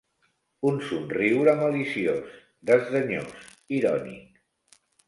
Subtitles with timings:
[0.69, 2.35] Un somriure maliciós,
[2.73, 3.47] desdenyós,
[3.81, 4.47] irònic.